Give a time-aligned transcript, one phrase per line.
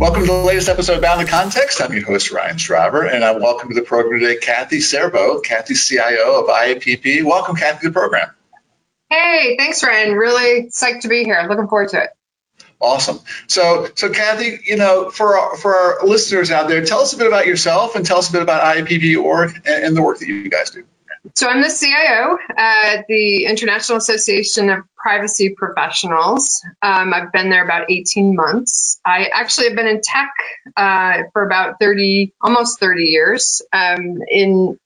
[0.00, 1.82] Welcome to the latest episode of Bound in Context.
[1.82, 5.74] I'm your host, Ryan Shriver, and I welcome to the program today Kathy Serbo, Kathy
[5.74, 7.22] CIO of IAPP.
[7.22, 8.30] Welcome, Kathy, to the program.
[9.10, 10.14] Hey, thanks, Ryan.
[10.14, 11.44] Really psyched to be here.
[11.50, 12.10] Looking forward to it.
[12.80, 13.18] Awesome.
[13.46, 17.18] So, so Kathy, you know, for our, for our listeners out there, tell us a
[17.18, 20.18] bit about yourself and tell us a bit about IAPP org and, and the work
[20.20, 20.86] that you guys do.
[21.34, 26.62] So I'm the CIO at the International Association of Privacy Professionals.
[26.80, 28.98] Um, I've been there about 18 months.
[29.04, 30.32] I actually have been in tech
[30.76, 34.78] uh, for about 30, almost 30 years um, in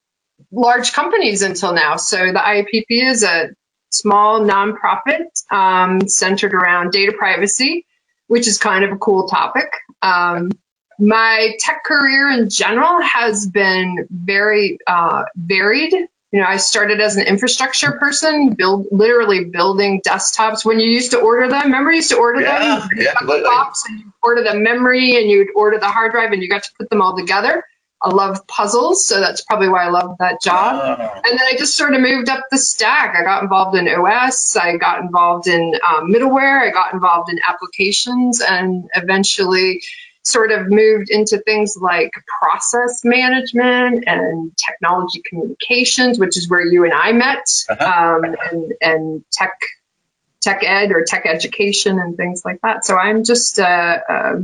[0.51, 1.97] large companies until now.
[1.97, 3.51] So the IAPP is a
[3.91, 7.87] small nonprofit um, centered around data privacy,
[8.27, 9.71] which is kind of a cool topic.
[10.03, 10.51] Um,
[10.99, 15.95] my tech career in general has been very uh, varied
[16.35, 20.65] you know, I started as an infrastructure person, build literally building desktops.
[20.65, 22.89] When you used to order them, remember you used to order yeah, them?
[22.97, 26.49] Yeah, box and you order the memory and you'd order the hard drive and you
[26.49, 27.63] got to put them all together.
[28.03, 30.99] I love puzzles, so that's probably why I love that job.
[30.99, 31.21] Oh.
[31.25, 33.15] And then I just sort of moved up the stack.
[33.15, 37.39] I got involved in OS, I got involved in um, middleware, I got involved in
[37.47, 39.83] applications, and eventually
[40.25, 46.85] sort of moved into things like process management and technology communications, which is where you
[46.85, 48.17] and I met, uh-huh.
[48.17, 49.53] um, and, and tech
[50.41, 52.85] tech ed or tech education and things like that.
[52.85, 54.37] So I'm just a, a,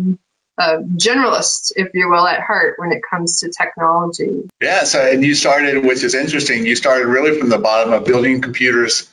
[0.58, 4.48] a, generalist, if you will, at heart when it comes to technology.
[4.62, 4.84] Yeah.
[4.84, 6.64] So and you started, which is interesting.
[6.67, 9.11] You started really from the bottom of building computers,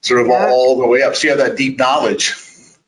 [0.00, 0.48] sort of yeah.
[0.48, 1.14] all the way up.
[1.14, 2.34] So you have that deep knowledge.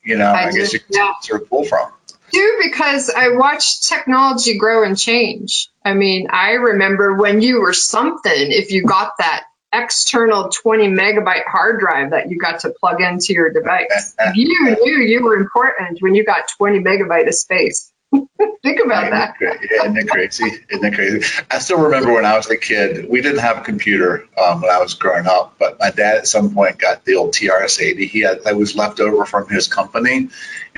[0.03, 1.13] You know, I, I guess you can yeah.
[1.21, 1.93] sort of pull from
[2.31, 5.69] do because I watched technology grow and change.
[5.85, 11.45] I mean, I remember when you were something, if you got that external 20 megabyte
[11.47, 14.17] hard drive that you got to plug into your device.
[14.35, 17.93] you knew you were important when you got 20 megabyte of space.
[18.63, 19.35] Think about that.
[19.41, 20.45] Isn't that crazy?
[20.69, 21.27] Isn't that crazy?
[21.51, 24.71] I still remember when I was a kid, we didn't have a computer um, when
[24.71, 28.09] I was growing up, but my dad at some point got the old TRS-80.
[28.09, 30.31] He had that was left over from his company, and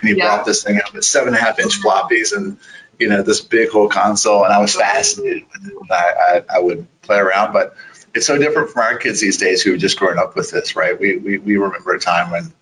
[0.03, 0.27] he yeah.
[0.27, 2.59] brought this thing out with seven and a half inch floppies and
[2.99, 5.45] you know this big whole console, and I was fascinated.
[5.91, 7.75] I, I, I would play around, but
[8.15, 10.77] it's so different from our kids these days who are just growing up with this,
[10.77, 10.99] right?
[10.99, 12.53] We, we, we remember a time when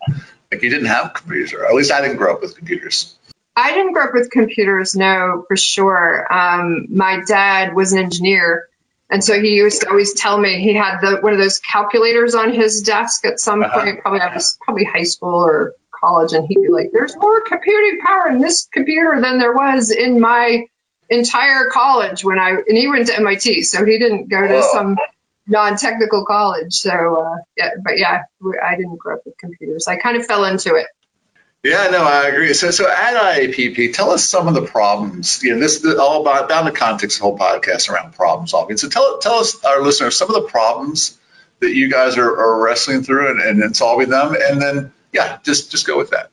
[0.51, 3.17] like you didn't have computers, or at least I didn't grow up with computers.
[3.57, 6.33] I didn't grow up with computers, no, for sure.
[6.33, 8.69] Um, my dad was an engineer,
[9.11, 12.35] and so he used to always tell me he had the one of those calculators
[12.35, 13.81] on his desk at some uh-huh.
[13.81, 14.01] point.
[14.01, 18.01] Probably I was probably high school or college, and he'd be like, "There's more computing
[18.01, 20.67] power in this computer than there was in my
[21.09, 24.73] entire college when I." And he went to MIT, so he didn't go to Whoa.
[24.73, 24.97] some
[25.47, 26.75] non-technical college.
[26.75, 28.23] So, uh, yeah, but yeah,
[28.63, 29.89] I didn't grow up with computers.
[29.89, 30.87] I kind of fell into it.
[31.63, 32.55] Yeah, no, I agree.
[32.55, 35.43] So, so at IAPP, tell us some of the problems.
[35.43, 38.47] You know, this is all about down the context of the whole podcast around problem
[38.47, 38.79] solving.
[38.79, 41.19] So, tell tell us, our listeners, some of the problems
[41.61, 45.71] that you guys are, are wrestling through and, and, solving them, and then yeah, just
[45.71, 46.31] just go with that.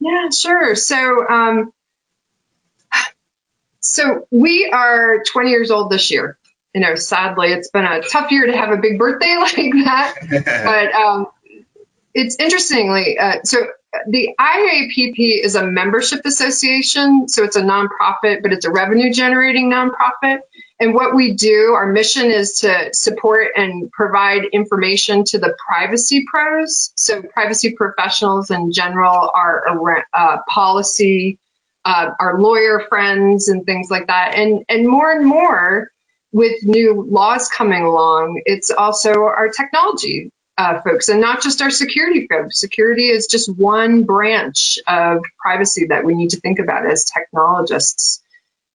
[0.00, 0.74] Yeah, sure.
[0.74, 1.72] So, um,
[3.80, 6.38] so we are 20 years old this year.
[6.74, 10.14] You know, sadly, it's been a tough year to have a big birthday like that.
[10.64, 11.26] but um,
[12.14, 13.66] it's interestingly, uh, so
[14.08, 19.70] the IAPP is a membership association, so it's a nonprofit, but it's a revenue generating
[19.70, 20.40] nonprofit.
[20.78, 26.26] And what we do, our mission is to support and provide information to the privacy
[26.30, 26.92] pros.
[26.96, 31.38] So, privacy professionals in general, are uh, policy,
[31.84, 34.34] uh, our lawyer friends, and things like that.
[34.34, 35.90] And, and more and more,
[36.32, 41.70] with new laws coming along, it's also our technology uh, folks and not just our
[41.70, 42.58] security folks.
[42.58, 48.22] Security is just one branch of privacy that we need to think about as technologists.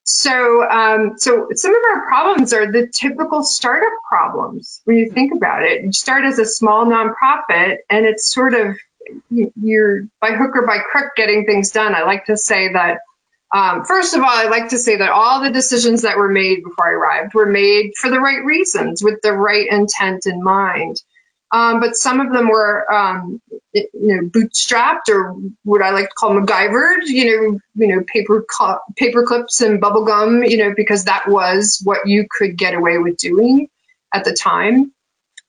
[0.04, 5.34] So, um, so some of our problems are the typical startup problems when you think
[5.34, 5.84] about it.
[5.84, 8.78] You start as a small nonprofit, and it's sort of
[9.30, 11.96] you're by hook or by crook getting things done.
[11.96, 13.00] I like to say that.
[13.54, 16.64] Um, first of all, I like to say that all the decisions that were made
[16.64, 21.02] before I arrived were made for the right reasons, with the right intent in mind.
[21.54, 23.42] Um, but some of them were, um,
[23.74, 28.46] you know, bootstrapped or what I like to call MacGyvered, you know, you know, paper
[28.96, 32.98] paper clips and bubble gum, you know, because that was what you could get away
[32.98, 33.68] with doing
[34.14, 34.94] at the time.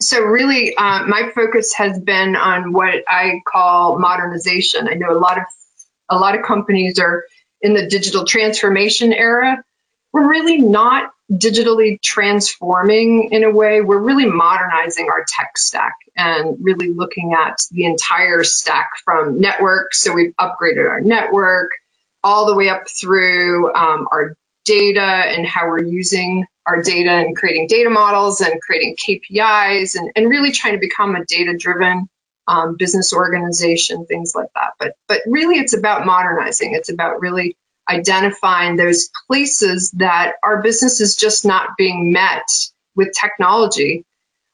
[0.01, 4.89] So really, uh, my focus has been on what I call modernization.
[4.89, 5.45] I know a lot of
[6.09, 7.25] a lot of companies are
[7.61, 9.63] in the digital transformation era.
[10.12, 13.81] We're really not digitally transforming in a way.
[13.81, 19.94] We're really modernizing our tech stack and really looking at the entire stack from network.
[19.94, 21.70] So we've upgraded our network.
[22.25, 27.37] all the way up through um, our data and how we're using our data and
[27.37, 32.08] creating data models and creating KPIs and, and really trying to become a data driven
[32.47, 34.75] um, business organization, things like that.
[34.79, 36.75] But but really, it's about modernizing.
[36.75, 37.56] It's about really
[37.88, 42.46] identifying those places that our business is just not being met
[42.94, 44.05] with technology,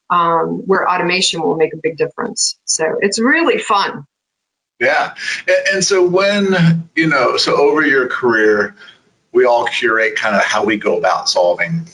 [0.09, 2.57] um, where automation will make a big difference.
[2.65, 4.05] So it's really fun.
[4.79, 5.15] Yeah,
[5.73, 8.75] and, so when you know, so over your career,
[9.33, 11.85] we all curate kind of how we go about solving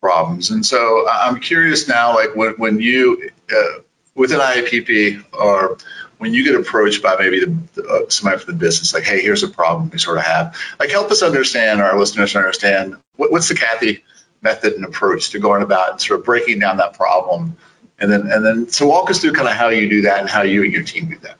[0.00, 0.50] problems.
[0.50, 3.80] And so I'm curious now, like when, when you, uh,
[4.14, 5.78] within IAPP or
[6.18, 9.42] when you get approached by maybe the, uh, somebody from the business, like, hey, here's
[9.42, 13.30] a problem we sort of have, like help us understand, or our listeners understand, what,
[13.30, 14.02] what's the Kathy
[14.42, 17.56] method and approach to going about and sort of breaking down that problem?
[17.98, 20.28] And then, and then, so walk us through kind of how you do that and
[20.28, 21.36] how you and your team do that.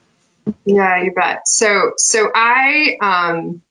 [0.64, 1.48] Yeah, you bet.
[1.48, 3.62] So, so I, um,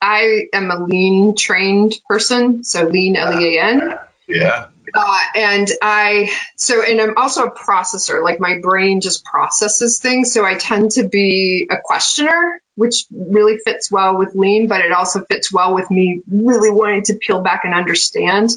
[0.00, 3.98] I am a lean trained person, so lean L E A N.
[4.26, 4.66] Yeah.
[4.92, 10.32] Uh, and I, so, and I'm also a processor, like my brain just processes things.
[10.32, 14.92] So I tend to be a questioner, which really fits well with lean, but it
[14.92, 18.50] also fits well with me really wanting to peel back and understand.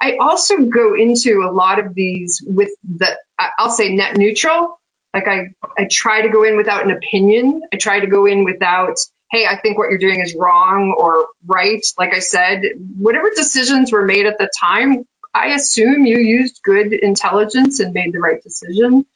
[0.00, 3.18] I also go into a lot of these with the,
[3.58, 4.80] I'll say net neutral.
[5.12, 7.62] Like I, I try to go in without an opinion.
[7.72, 8.96] I try to go in without,
[9.30, 11.84] hey, I think what you're doing is wrong or right.
[11.98, 12.62] Like I said,
[12.96, 15.04] whatever decisions were made at the time,
[15.38, 19.06] I assume you used good intelligence and made the right decision.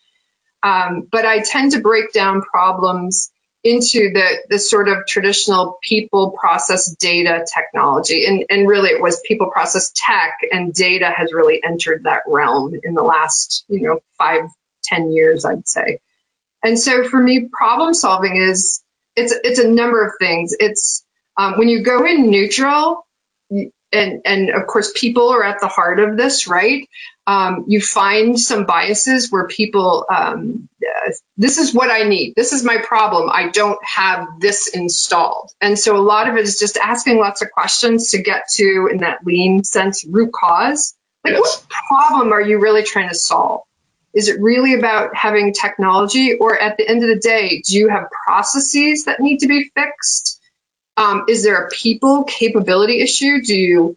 [0.62, 3.30] Um, but I tend to break down problems
[3.64, 8.26] into the, the sort of traditional people process data technology.
[8.26, 12.74] And, and really it was people process tech and data has really entered that realm
[12.82, 14.44] in the last, you know, five,
[14.82, 16.00] ten years, I'd say.
[16.64, 18.82] And so for me, problem solving is
[19.16, 20.54] it's it's a number of things.
[20.58, 21.04] It's
[21.36, 23.06] um, when you go in neutral,
[23.92, 26.88] and and of course people are at the heart of this, right?
[27.26, 30.68] Um, you find some biases where people, um,
[31.36, 32.34] this is what I need.
[32.34, 33.30] This is my problem.
[33.32, 35.52] I don't have this installed.
[35.60, 38.88] And so a lot of it is just asking lots of questions to get to,
[38.90, 40.94] in that lean sense, root cause.
[41.24, 41.40] Like, yes.
[41.40, 43.60] what problem are you really trying to solve?
[44.12, 47.88] Is it really about having technology, or at the end of the day, do you
[47.88, 50.31] have processes that need to be fixed?
[50.96, 53.42] Um, is there a people capability issue?
[53.42, 53.96] Do you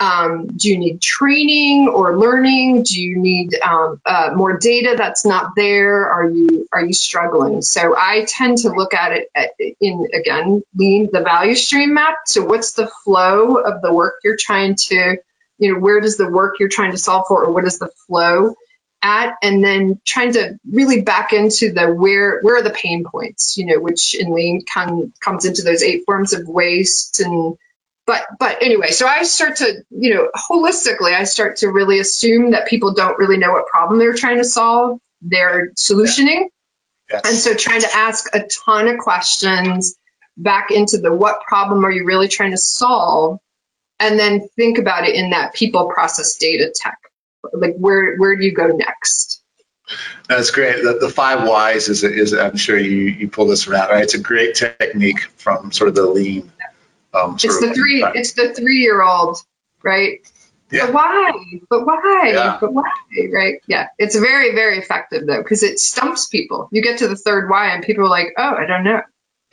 [0.00, 2.82] um, do you need training or learning?
[2.82, 6.10] Do you need um, uh, more data that's not there?
[6.10, 7.62] Are you are you struggling?
[7.62, 12.16] So I tend to look at it in again lean the value stream map.
[12.26, 15.18] So what's the flow of the work you're trying to,
[15.58, 17.90] you know, where does the work you're trying to solve for, or what is the
[18.08, 18.56] flow?
[19.02, 23.58] At and then trying to really back into the where where are the pain points
[23.58, 27.56] you know which in lean come, comes into those eight forms of waste and
[28.06, 32.52] but but anyway so i start to you know holistically i start to really assume
[32.52, 34.98] that people don't really know what problem they're trying to solve.
[35.20, 36.46] They're solutioning.
[37.10, 37.22] Yes.
[37.24, 39.96] and so trying to ask a ton of questions
[40.36, 43.38] back into the what problem are you really trying to solve
[44.00, 46.98] and then think about it in that people process data tech
[47.52, 49.42] like where where do you go next?
[50.28, 50.82] That's great.
[50.82, 54.02] The, the five whys is, is I'm sure you, you pull this from out, right?
[54.02, 56.50] It's a great technique from sort of the lean.
[57.12, 58.02] Um, it's the three.
[58.14, 59.38] It's the three year old,
[59.82, 60.20] right?
[60.70, 60.86] Yeah.
[60.86, 61.32] But why?
[61.68, 62.30] But why?
[62.32, 62.58] Yeah.
[62.58, 62.90] But why?
[63.30, 63.60] Right?
[63.66, 63.88] Yeah.
[63.98, 66.68] It's very very effective though because it stumps people.
[66.72, 69.02] You get to the third why and people are like, oh, I don't know.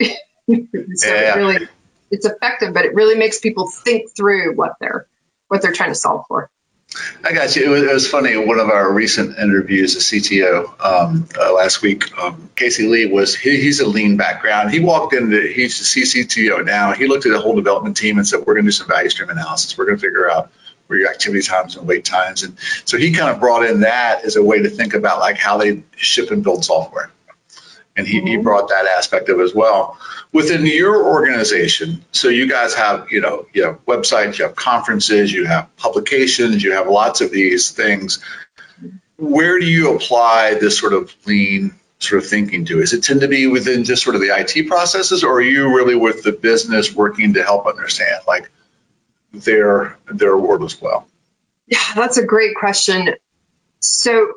[0.94, 1.34] so yeah.
[1.34, 1.68] it really
[2.10, 5.06] it's effective, but it really makes people think through what they're
[5.48, 6.50] what they're trying to solve for.
[7.24, 7.64] I got you.
[7.64, 8.36] It was, it was funny.
[8.36, 13.34] One of our recent interviews, the CTO um, uh, last week, um, Casey Lee was
[13.36, 14.72] he, he's a lean background.
[14.72, 16.92] He walked into he's the CTO now.
[16.92, 19.08] He looked at the whole development team and said, "We're going to do some value
[19.08, 19.78] stream analysis.
[19.78, 20.50] We're going to figure out
[20.88, 24.24] where your activity times and wait times." And so he kind of brought in that
[24.24, 27.12] as a way to think about like how they ship and build software
[28.00, 28.26] and he, mm-hmm.
[28.26, 29.98] he brought that aspect of it as well.
[30.32, 35.30] Within your organization, so you guys have, you know, you have websites, you have conferences,
[35.30, 38.24] you have publications, you have lots of these things.
[39.18, 42.80] Where do you apply this sort of lean sort of thinking to?
[42.80, 45.76] Is it tend to be within just sort of the IT processes, or are you
[45.76, 48.50] really with the business working to help understand like
[49.32, 51.06] their their world as well?
[51.66, 53.14] Yeah, that's a great question.
[53.80, 54.32] So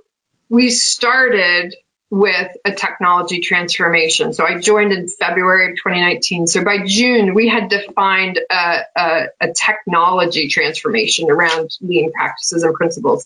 [0.50, 1.74] we started
[2.14, 4.34] with a technology transformation.
[4.34, 6.46] So I joined in February of 2019.
[6.46, 12.76] So by June, we had defined a, a, a technology transformation around lean practices and
[12.76, 13.26] principles.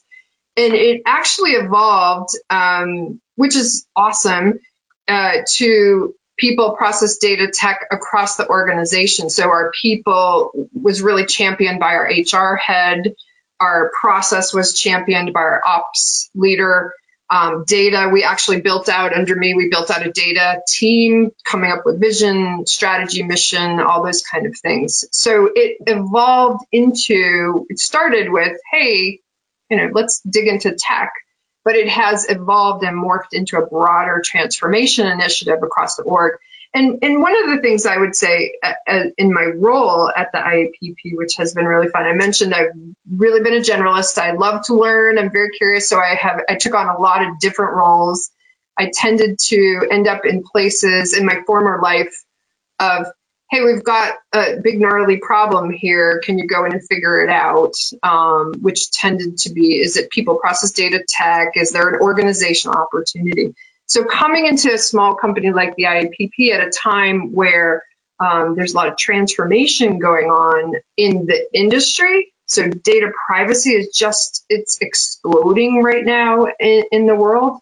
[0.56, 4.60] And it actually evolved, um, which is awesome,
[5.10, 9.29] uh, to people, process, data, tech across the organization.
[9.29, 13.15] So our people was really championed by our HR head.
[13.60, 16.94] Our process was championed by our ops leader.
[17.30, 21.72] Um, data, we actually built out under me, we built out a data team coming
[21.72, 25.04] up with vision, strategy, mission, all those kind of things.
[25.12, 29.20] So it evolved into, it started with, hey,
[29.70, 31.12] you know, let's dig into tech
[31.68, 36.40] but it has evolved and morphed into a broader transformation initiative across the org.
[36.74, 40.32] And, and one of the things I would say uh, uh in my role at
[40.32, 42.72] the IAPP, which has been really fun, I mentioned I've
[43.10, 44.18] really been a generalist.
[44.18, 45.18] I love to learn.
[45.18, 45.90] I'm very curious.
[45.90, 48.32] So I have, I took on a lot of different roles.
[48.78, 52.24] I tended to end up in places in my former life
[52.80, 53.08] of
[53.50, 56.20] hey, we've got a big gnarly problem here.
[56.24, 57.76] Can you go in and figure it out?
[58.04, 61.56] Um, which tended to be, is it people process data tech?
[61.56, 63.56] Is there an organizational opportunity?
[63.88, 67.84] So coming into a small company like the IAPP at a time where
[68.20, 72.34] um, there's a lot of transformation going on in the industry.
[72.46, 77.60] So data privacy is just, it's exploding right now in, in the world.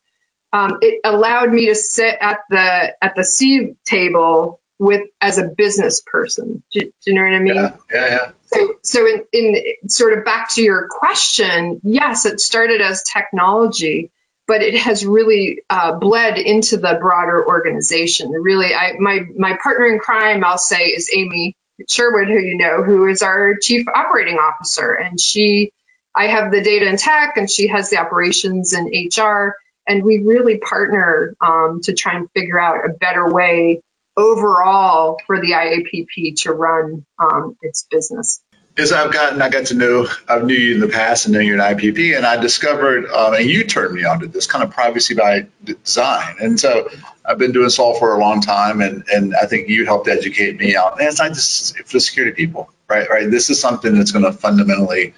[0.53, 5.47] Um, it allowed me to sit at the at the C table with as a
[5.47, 6.63] business person.
[6.71, 7.55] Do, do, you know what I mean?
[7.55, 8.07] Yeah, yeah.
[8.07, 8.31] yeah.
[8.45, 14.11] So, so in, in sort of back to your question, yes, it started as technology,
[14.47, 18.31] but it has really uh, bled into the broader organization.
[18.31, 21.55] Really, I, my my partner in crime, I'll say, is Amy
[21.89, 25.71] Sherwood, who you know, who is our chief operating officer, and she,
[26.15, 29.55] I have the data and tech, and she has the operations and HR,
[29.87, 33.81] and we really partner um, to try and figure out a better way
[34.17, 38.41] overall for the IAPP to run um, its business?
[38.77, 41.39] As I've gotten, I got to know, I've knew you in the past and know
[41.39, 44.65] you're an IPP, and I discovered, um, and you turned me on to this kind
[44.65, 46.35] of privacy by design.
[46.41, 46.89] And so
[47.23, 50.75] I've been doing software a long time, and, and I think you helped educate me
[50.75, 50.99] out.
[50.99, 53.09] And it's not just for security people, right?
[53.09, 53.31] Right.
[53.31, 55.13] This is something that's going to fundamentally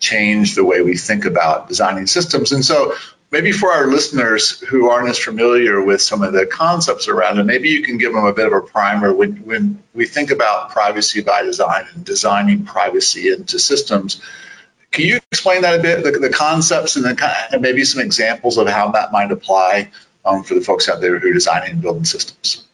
[0.00, 2.50] change the way we think about designing systems.
[2.50, 2.94] And so
[3.30, 7.44] maybe for our listeners who aren't as familiar with some of the concepts around it,
[7.44, 10.70] maybe you can give them a bit of a primer when, when we think about
[10.70, 14.20] privacy by design and designing privacy into systems.
[14.90, 18.56] Can you explain that a bit, the, the concepts and, the, and maybe some examples
[18.56, 19.90] of how that might apply
[20.24, 22.66] um, for the folks out there who are designing and building systems?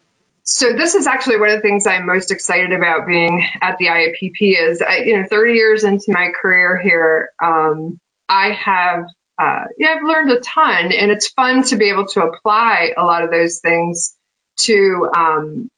[0.44, 3.86] So this is actually one of the things I'm most excited about being at the
[3.86, 9.04] IAPP is, I, you know, 30 years into my career here, um, I have
[9.42, 13.04] uh, yeah, I've learned a ton, and it's fun to be able to apply a
[13.04, 14.16] lot of those things
[14.60, 15.68] to, um,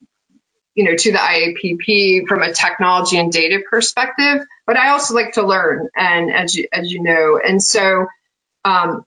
[0.75, 4.47] you know, to the IAPP from a technology and data perspective.
[4.67, 8.07] But I also like to learn, and as you as you know, and so
[8.67, 9.07] um,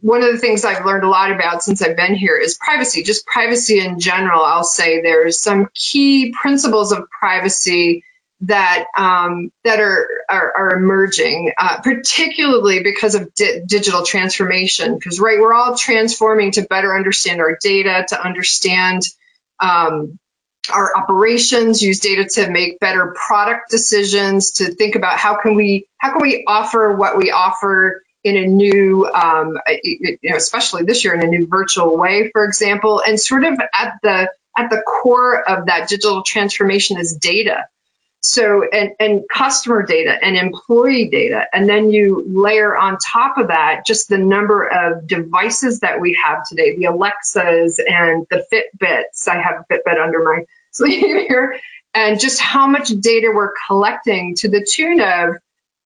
[0.00, 3.02] one of the things I've learned a lot about since I've been here is privacy,
[3.02, 4.42] just privacy in general.
[4.42, 8.02] I'll say there's some key principles of privacy
[8.42, 14.94] that um, that are are, are emerging, uh, particularly because of di- digital transformation.
[14.94, 19.02] Because right, we're all transforming to better understand our data, to understand
[19.60, 20.18] um,
[20.72, 25.86] our operations, use data to make better product decisions, to think about how can we
[25.98, 31.04] how can we offer what we offer in a new, um, you know, especially this
[31.04, 34.82] year in a new virtual way, for example, and sort of at the at the
[34.82, 37.66] core of that digital transformation is data
[38.20, 41.46] so, and, and customer data and employee data.
[41.52, 46.18] And then you layer on top of that just the number of devices that we
[46.22, 49.26] have today, the Alexas and the Fitbits.
[49.26, 51.58] I have a Fitbit under my sleeve here.
[51.94, 55.36] And just how much data we're collecting to the tune of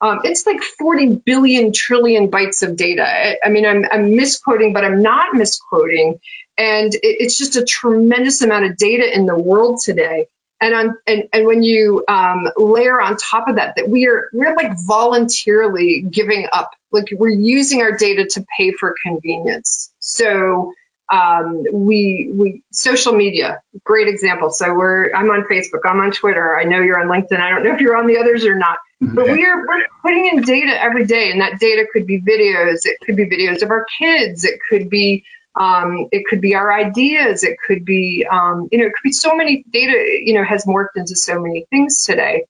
[0.00, 3.04] um, it's like 40 billion trillion bytes of data.
[3.06, 6.20] I, I mean, I'm, I'm, misquoting, but I'm not misquoting.
[6.58, 10.26] And it, it's just a tremendous amount of data in the world today
[10.60, 14.28] and on and, and when you um, layer on top of that that we are
[14.32, 19.92] we're like voluntarily giving up like we're using our data to pay for convenience.
[19.98, 20.72] So
[21.12, 24.50] um, we we social media great example.
[24.50, 27.62] So we're i'm on facebook i'm on twitter i know you're on linkedin i don't
[27.62, 28.78] know if you're on the others or not.
[29.00, 32.86] But we are we're putting in data every day and that data could be videos
[32.86, 35.24] it could be videos of our kids it could be
[35.56, 37.44] um, it could be our ideas.
[37.44, 39.92] It could be, um, you know, it could be so many data,
[40.24, 42.46] you know, has morphed into so many things today.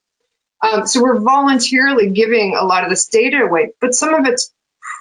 [0.62, 4.52] Um, so we're voluntarily giving a lot of this data away, but some of it's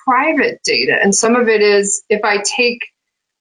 [0.05, 0.97] private data.
[1.01, 2.79] And some of it is if I take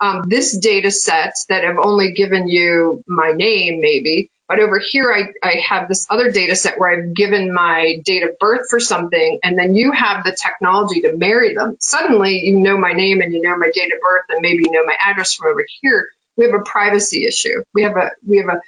[0.00, 5.13] um, this data set that have only given you my name, maybe, but over here,
[5.13, 8.81] I, I have this other data set where I've given my date of birth for
[8.81, 11.77] something, and then you have the technology to marry them.
[11.81, 14.73] Suddenly, you know my name and you know my date of birth, and maybe you
[14.73, 16.11] know my address from over here.
[16.37, 17.63] we have a privacy issue.
[17.73, 18.61] We have a we have a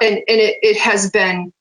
[0.00, 1.52] and, and it, it has been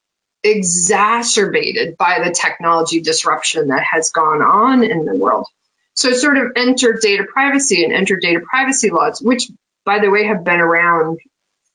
[0.44, 5.48] exacerbated by the technology disruption that has gone on in the world.
[5.96, 9.50] So sort of enter data privacy and enter data privacy laws, which
[9.86, 11.20] by the way have been around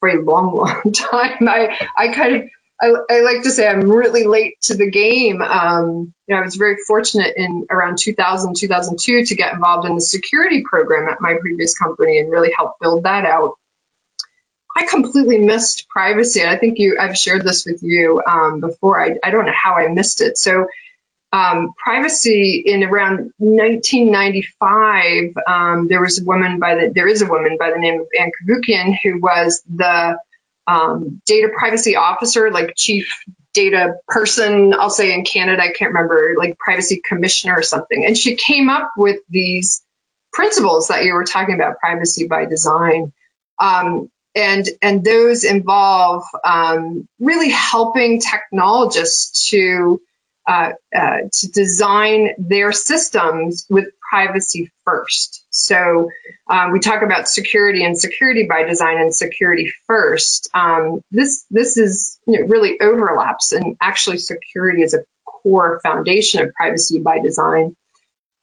[0.00, 1.48] for a long, long time.
[1.48, 2.42] I, I kind of
[2.82, 5.42] I, I, like to say I'm really late to the game.
[5.42, 9.94] Um, you know, I was very fortunate in around 2000, 2002 to get involved in
[9.96, 13.56] the security program at my previous company and really help build that out.
[14.74, 16.42] I completely missed privacy.
[16.44, 18.98] I think you, I've shared this with you um, before.
[18.98, 20.38] I, I don't know how I missed it.
[20.38, 20.66] So,
[21.32, 27.26] um, privacy in around 1995, um, there was a woman by the, there is a
[27.26, 30.18] woman by the name of Ann Cavoukian who was the
[30.66, 33.22] um, data privacy officer, like chief
[33.52, 38.04] data person, I'll say in Canada, I can't remember, like privacy commissioner or something.
[38.04, 39.82] And she came up with these
[40.32, 43.12] principles that you were talking about, privacy by design.
[43.58, 50.00] Um, and, and those involve um, really helping technologists to
[50.50, 55.44] uh, uh, to design their systems with privacy first.
[55.50, 56.10] So
[56.50, 60.50] um, we talk about security and security by design and security first.
[60.52, 66.42] Um, this this is you know, really overlaps, and actually security is a core foundation
[66.42, 67.76] of privacy by design.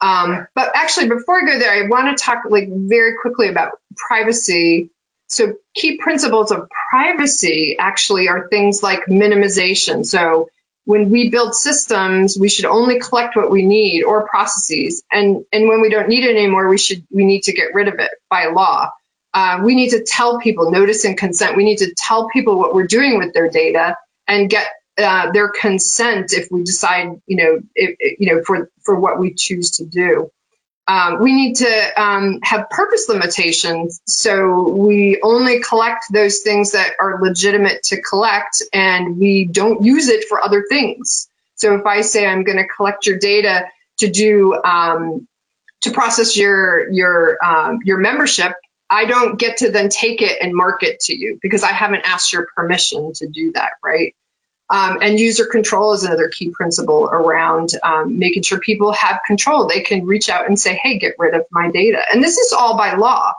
[0.00, 3.72] Um, but actually, before I go there, I want to talk like very quickly about
[3.96, 4.88] privacy.
[5.26, 10.06] So key principles of privacy actually are things like minimization.
[10.06, 10.48] So
[10.88, 15.02] when we build systems, we should only collect what we need or processes.
[15.12, 17.88] And, and when we don't need it anymore, we should, we need to get rid
[17.88, 18.88] of it by law.
[19.34, 21.58] Uh, we need to tell people notice and consent.
[21.58, 25.50] We need to tell people what we're doing with their data and get uh, their
[25.50, 29.84] consent if we decide, you know, if, you know, for, for what we choose to
[29.84, 30.30] do.
[30.88, 36.94] Um, we need to um, have purpose limitations so we only collect those things that
[36.98, 41.28] are legitimate to collect and we don't use it for other things.
[41.56, 43.66] So if I say I'm going to collect your data
[43.98, 45.28] to do um,
[45.82, 48.54] to process your your um, your membership,
[48.88, 52.32] I don't get to then take it and market to you because I haven't asked
[52.32, 54.14] your permission to do that, right?
[54.70, 59.66] Um, and user control is another key principle around um, making sure people have control.
[59.66, 62.52] They can reach out and say, "Hey, get rid of my data." And this is
[62.52, 63.32] all by law.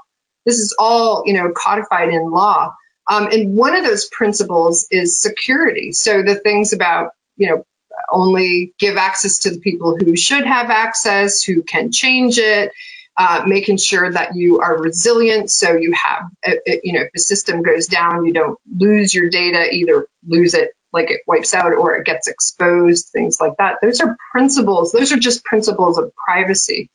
[0.46, 2.74] This is all you know codified in law.
[3.08, 5.92] Um, and one of those principles is security.
[5.92, 7.66] So the things about you know
[8.12, 12.72] only give access to the people who should have access, who can change it.
[13.18, 17.12] Uh, making sure that you are resilient so you have, uh, uh, you know, if
[17.12, 21.54] the system goes down, you don't lose your data, either lose it like it wipes
[21.54, 23.78] out or it gets exposed, things like that.
[23.82, 24.92] Those are principles.
[24.92, 26.90] Those are just principles of privacy.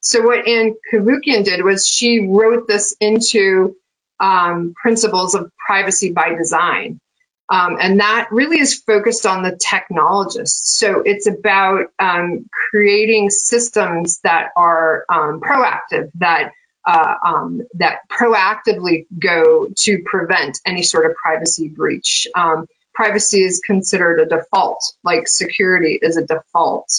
[0.00, 3.76] So what Ann Cavoukian did was she wrote this into
[4.20, 7.00] um, principles of privacy by design.
[7.50, 10.78] Um, and that really is focused on the technologists.
[10.78, 16.52] So it's about um, creating systems that are um, proactive, that
[16.86, 22.28] uh, um, that proactively go to prevent any sort of privacy breach.
[22.34, 26.92] Um, privacy is considered a default, like security is a default.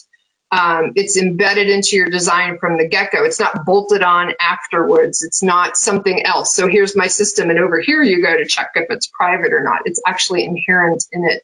[0.51, 3.25] Um, it's embedded into your design from the get go.
[3.25, 5.23] It's not bolted on afterwards.
[5.23, 6.53] It's not something else.
[6.53, 9.63] So here's my system, and over here you go to check if it's private or
[9.63, 9.81] not.
[9.85, 11.43] It's actually inherent in it.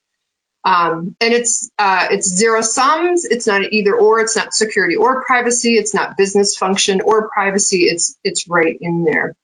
[0.63, 3.25] Um, and it's uh, it's zero sums.
[3.25, 4.19] It's not either or.
[4.19, 5.75] It's not security or privacy.
[5.75, 7.83] It's not business function or privacy.
[7.85, 9.35] It's it's right in there.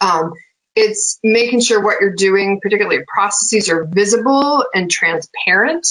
[0.00, 0.32] Um,
[0.74, 5.86] it's making sure what you're doing, particularly processes, are visible and transparent.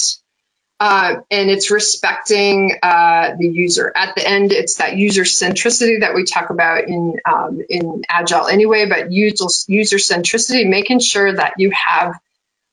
[0.78, 3.92] Uh, and it's respecting uh, the user.
[3.94, 8.48] At the end, it's that user centricity that we talk about in um, in Agile
[8.48, 8.88] anyway.
[8.88, 12.14] But user user centricity, making sure that you have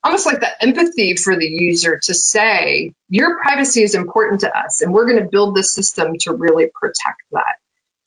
[0.06, 4.82] almost like the empathy for the user to say your privacy is important to us,
[4.82, 7.58] and we're going to build this system to really protect that.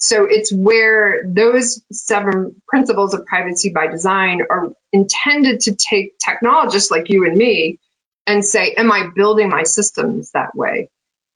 [0.00, 6.90] So it's where those seven principles of privacy by design are intended to take technologists
[6.90, 7.78] like you and me
[8.26, 10.88] and say, am I building my systems that way?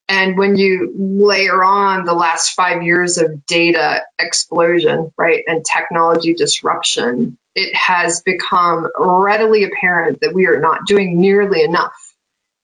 [0.08, 6.34] And when you layer on the last five years of data explosion, right, and technology
[6.34, 12.03] disruption, it has become readily apparent that we are not doing nearly enough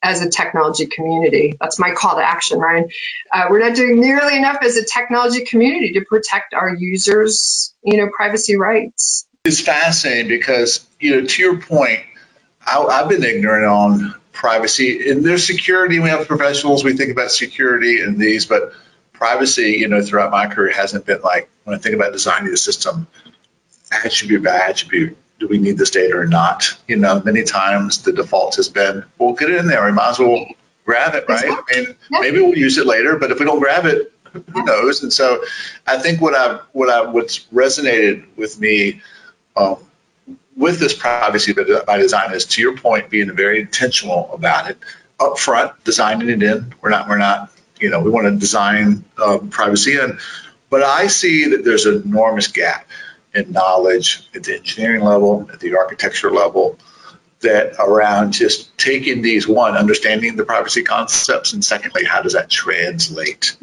[0.03, 1.57] as a technology community.
[1.61, 2.89] That's my call to action, Ryan.
[3.33, 7.99] Uh, we're not doing nearly enough as a technology community to protect our users, you
[7.99, 9.27] know, privacy rights.
[9.45, 12.01] It's fascinating because, you know, to your point,
[12.65, 15.11] I, I've been ignorant on privacy.
[15.11, 18.73] and there's security, we have professionals, we think about security and these, but
[19.13, 22.57] privacy, you know, throughout my career hasn't been like, when I think about designing a
[22.57, 23.07] system,
[23.93, 25.17] attribute by attribute.
[25.41, 26.79] Do we need this data or not?
[26.87, 29.85] You know, many times the default has been, we'll get it in there.
[29.85, 30.47] We might as well
[30.85, 31.45] grab it, right?
[31.45, 35.03] I mean, maybe we'll use it later, but if we don't grab it, who knows?
[35.03, 35.43] And so,
[35.87, 39.03] I think what I what I what's resonated with me
[39.57, 39.79] um,
[40.57, 44.79] with this privacy by design is, to your point, being very intentional about it
[45.19, 46.75] up front, designing it in.
[46.81, 47.51] We're not we're not
[47.81, 50.19] you know we want to design um, privacy in,
[50.69, 52.87] but I see that there's an enormous gap
[53.35, 56.79] in knowledge at the engineering level, at the architecture level,
[57.41, 62.51] that around just taking these one, understanding the privacy concepts, and secondly, how does that
[62.51, 63.57] translate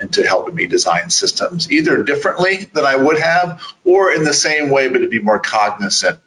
[0.00, 4.68] into helping me design systems either differently than I would have, or in the same
[4.68, 6.18] way, but to be more cognizant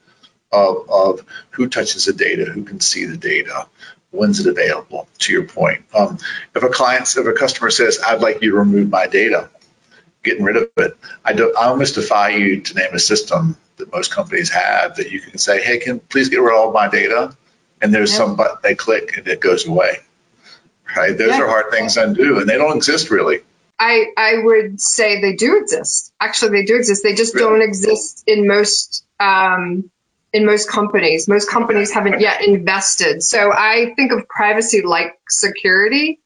[0.51, 3.67] of, of who touches the data, who can see the data,
[4.11, 5.07] when's it available.
[5.19, 6.17] To your point, um,
[6.55, 9.49] if a client, if a customer says, "I'd like you to remove my data,"
[10.27, 10.97] getting rid of it.
[11.23, 15.11] I, do, I almost defy you to name a system that most companies have that
[15.11, 17.35] you can say, hey, can please get rid of all my data?
[17.81, 18.17] And there's yeah.
[18.17, 19.97] some button they click and it goes away.
[20.95, 21.17] Right?
[21.17, 21.41] Those yeah.
[21.41, 23.41] are hard things to undo and they don't exist really.
[23.79, 26.11] I, I would say they do exist.
[26.19, 27.03] Actually, they do exist.
[27.03, 27.59] They just really?
[27.59, 29.91] don't exist in most um,
[30.33, 31.27] in most companies.
[31.27, 33.23] Most companies haven't yet invested.
[33.23, 36.19] So I think of privacy like security.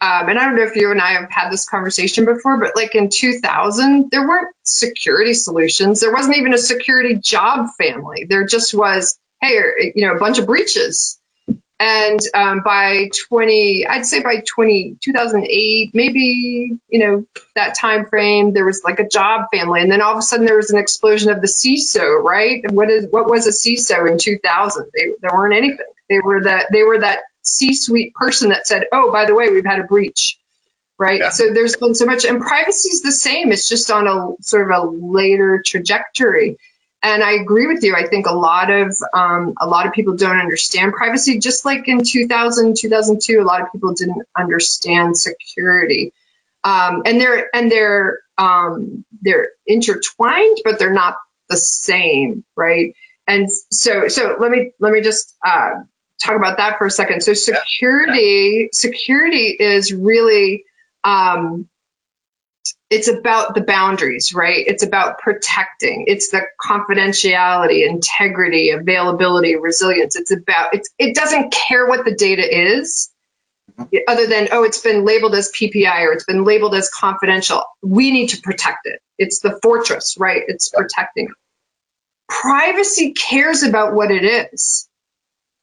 [0.00, 2.76] Um, and I don't know if you and I have had this conversation before, but
[2.76, 6.00] like in 2000, there weren't security solutions.
[6.00, 8.24] There wasn't even a security job family.
[8.28, 11.18] There just was, hey, you know, a bunch of breaches.
[11.78, 18.52] And um, by 20, I'd say by 20, 2008, maybe, you know, that time frame,
[18.52, 19.82] there was like a job family.
[19.82, 22.64] And then all of a sudden there was an explosion of the CISO, right?
[22.64, 24.90] And what is what was a CISO in 2000?
[24.94, 25.86] They, there weren't anything.
[26.08, 29.64] They were that they were that C-suite person that said, "Oh, by the way, we've
[29.64, 30.38] had a breach."
[30.98, 31.20] Right.
[31.20, 31.30] Yeah.
[31.30, 33.52] So there's been so much, and privacy is the same.
[33.52, 36.58] It's just on a sort of a later trajectory.
[37.02, 37.94] And I agree with you.
[37.94, 41.38] I think a lot of um, a lot of people don't understand privacy.
[41.38, 46.12] Just like in 2000, 2002, a lot of people didn't understand security.
[46.64, 51.16] Um, and they're and they're um, they're intertwined, but they're not
[51.48, 52.96] the same, right?
[53.26, 55.82] And so so let me let me just uh,
[56.22, 57.22] talk about that for a second.
[57.22, 58.66] So security, yeah.
[58.72, 60.64] security is really,
[61.04, 61.68] um,
[62.88, 64.64] it's about the boundaries, right?
[64.66, 66.04] It's about protecting.
[66.06, 70.14] It's the confidentiality, integrity, availability, resilience.
[70.14, 73.10] It's about it's it doesn't care what the data is,
[73.76, 73.96] mm-hmm.
[74.06, 77.64] other than oh, it's been labeled as PPI or it's been labeled as confidential.
[77.82, 79.00] We need to protect it.
[79.18, 80.42] It's the fortress, right?
[80.46, 81.28] It's protecting.
[82.28, 84.88] Privacy cares about what it is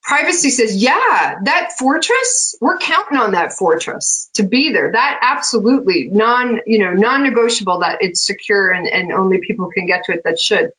[0.04, 4.92] privacy says, yeah, that fortress, we're counting on that fortress to be there.
[4.92, 10.04] That absolutely non, you know, non-negotiable that it's secure and, and only people can get
[10.06, 10.72] to it that should.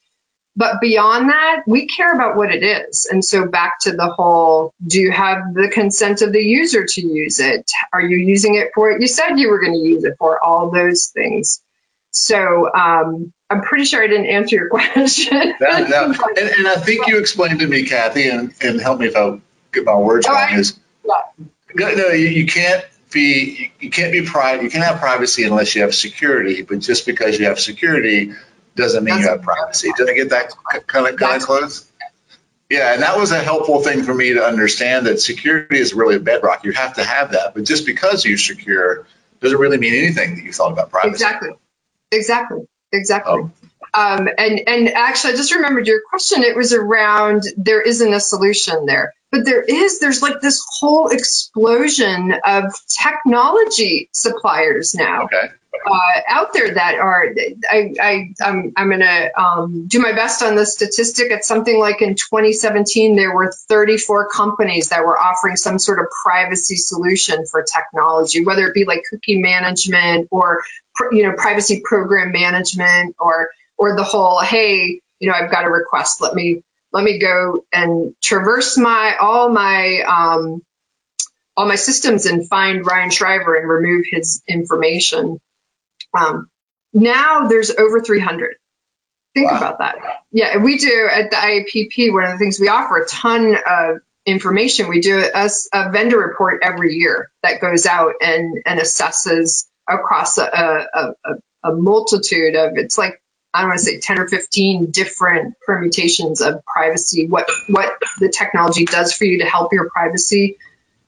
[0.56, 3.08] But beyond that, we care about what it is.
[3.10, 7.00] And so back to the whole, do you have the consent of the user to
[7.00, 7.68] use it?
[7.92, 10.42] Are you using it for what you said you were going to use it for?
[10.44, 11.60] All those things.
[12.12, 15.54] So um, I'm pretty sure I didn't answer your question.
[15.61, 16.04] no, no.
[16.04, 19.40] And, and, I think you explained to me, Kathy, and, and help me if I
[19.72, 20.37] get my words wrong.
[20.37, 21.94] I, is yeah.
[21.94, 24.64] no, you, you can't be you can't be private.
[24.64, 26.62] You can have privacy unless you have security.
[26.62, 28.33] But just because you have security
[28.74, 29.90] doesn't mean That's you have privacy.
[29.96, 30.52] Did I get that
[30.87, 31.90] kind of kind of close?
[32.70, 36.16] Yeah, and that was a helpful thing for me to understand that security is really
[36.16, 36.64] a bedrock.
[36.64, 39.07] You have to have that, but just because you're secure
[39.40, 41.12] doesn't really mean anything that you thought about privacy.
[41.12, 41.50] Exactly.
[42.11, 42.66] Exactly.
[42.94, 43.33] Exactly.
[43.33, 43.50] Oh.
[43.92, 46.42] Um, and and actually, I just remembered your question.
[46.42, 50.00] It was around there isn't a solution there, but there is.
[50.00, 55.24] There's like this whole explosion of technology suppliers now.
[55.24, 55.48] Okay
[55.87, 57.34] uh, out there that are
[57.70, 61.30] I, I I'm, I'm gonna um, do my best on the statistic.
[61.30, 66.06] It's something like in 2017 there were 34 companies that were offering some sort of
[66.22, 70.62] privacy solution for technology, whether it be like cookie management or
[71.12, 75.70] you know privacy program management or or the whole hey you know I've got a
[75.70, 80.62] request let me let me go and traverse my all my um,
[81.56, 85.40] all my systems and find Ryan Shriver and remove his information.
[86.16, 86.48] Um,
[86.92, 88.57] now there's over 300.
[89.35, 89.59] Think wow.
[89.59, 89.96] about that.
[90.31, 92.12] Yeah, we do at the IAPP.
[92.12, 94.88] One of the things we offer a ton of information.
[94.88, 100.38] We do a, a vendor report every year that goes out and, and assesses across
[100.38, 101.14] a, a,
[101.62, 103.20] a, multitude of it's like
[103.53, 108.29] I don't want to say 10 or 15 different permutations of privacy, what, what the
[108.29, 110.57] technology does for you to help your privacy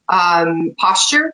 [0.07, 1.33] um, posture.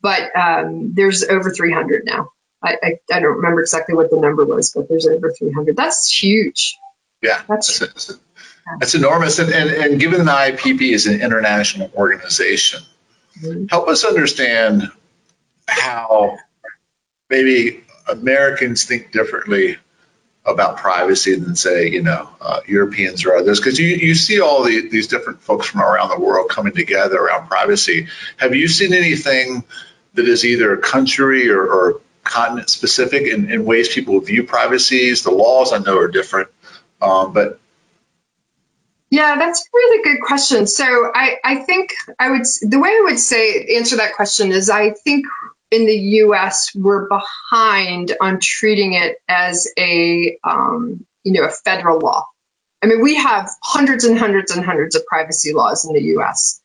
[0.00, 2.30] But um, there's over 300 now.
[2.62, 5.76] I, I, I, don't remember exactly what the number was, but there's over 300.
[5.76, 6.76] That's huge.
[7.22, 8.18] Yeah, that's, that's,
[8.78, 9.38] that's enormous.
[9.38, 12.82] And, and, and given the IPP is an international organization,
[13.40, 13.66] mm-hmm.
[13.66, 14.90] help us understand
[15.68, 16.36] how
[17.30, 19.76] maybe Americans think differently
[20.44, 23.60] about privacy than say, you know, uh, Europeans or others?
[23.60, 27.18] Because you, you see all the, these different folks from around the world coming together
[27.18, 28.08] around privacy.
[28.38, 29.64] Have you seen anything
[30.14, 35.22] that is either country or, or continent specific in, ways people view privacies?
[35.22, 36.48] The laws I know are different,
[37.02, 37.60] um, but
[39.10, 40.66] yeah, that's a really good question.
[40.66, 44.68] So I, I think I would the way I would say answer that question is
[44.68, 45.26] I think
[45.70, 46.70] in the U.S.
[46.74, 52.26] we're behind on treating it as a um, you know a federal law.
[52.82, 56.60] I mean, we have hundreds and hundreds and hundreds of privacy laws in the U.S.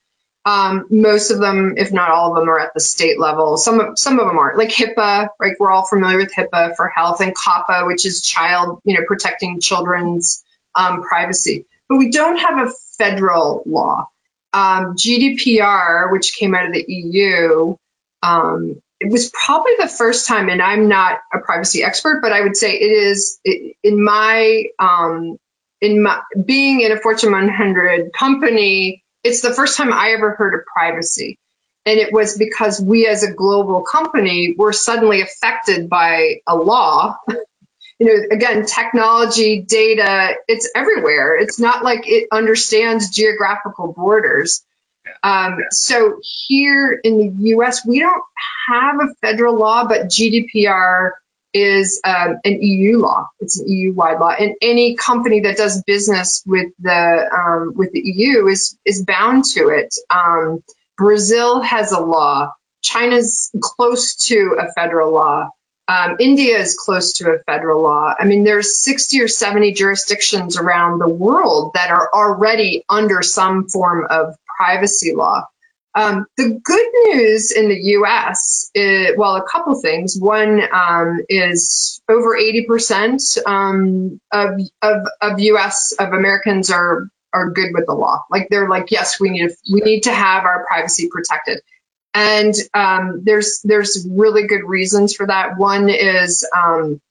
[0.46, 3.58] Um, most of them, if not all of them, are at the state level.
[3.58, 4.58] Some of, some of them aren't.
[4.58, 5.56] Like HIPAA, right?
[5.60, 9.62] We're all familiar with HIPAA for health, and COPPA, which is child, you know, protecting
[9.62, 10.44] children's
[10.76, 11.66] um, privacy.
[11.88, 14.08] But we don't have a federal law.
[14.52, 17.76] Um, GDPR, which came out of the EU,
[18.22, 22.42] um, it was probably the first time, and I'm not a privacy expert, but I
[22.42, 25.38] would say it is in my um,
[25.82, 29.03] in my being in a Fortune 100 company.
[29.24, 31.40] It's the first time I ever heard of privacy,
[31.86, 37.18] and it was because we, as a global company, were suddenly affected by a law.
[37.28, 41.38] you know, again, technology, data, it's everywhere.
[41.38, 44.64] It's not like it understands geographical borders.
[45.22, 48.24] Um, so here in the U.S., we don't
[48.68, 51.12] have a federal law, but GDPR
[51.54, 53.28] is um, an EU law.
[53.40, 58.02] It's an EU-wide law, and any company that does business with the um, with the
[58.04, 59.94] EU is is bound to it.
[60.10, 60.64] Um,
[60.98, 62.52] Brazil has a law.
[62.82, 65.50] China's close to a federal law.
[65.88, 68.14] Um, India is close to a federal law.
[68.18, 73.68] I mean, there's 60 or 70 jurisdictions around the world that are already under some
[73.68, 75.46] form of privacy law.
[75.96, 78.72] Um, the good news in the U.S.
[78.74, 80.18] Is, well, a couple things.
[80.18, 85.94] One um, is over 80% um, of, of of U.S.
[86.00, 88.24] of Americans are are good with the law.
[88.30, 91.62] Like they're like, yes, we need we need to have our privacy protected.
[92.14, 95.58] And um, there's there's really good reasons for that.
[95.58, 97.02] One is um,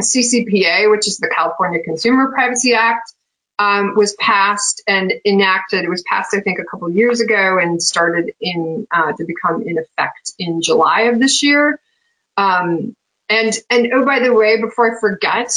[0.00, 3.14] CCPA, which is the California Consumer Privacy Act
[3.58, 5.84] um, was passed and enacted.
[5.84, 9.62] It was passed, I think, a couple years ago and started in uh, to become
[9.62, 11.80] in effect in July of this year.
[12.36, 12.94] Um,
[13.28, 15.52] and and oh, by the way, before I forget,